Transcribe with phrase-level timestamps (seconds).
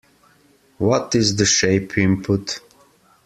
[0.79, 2.59] What is the shape input?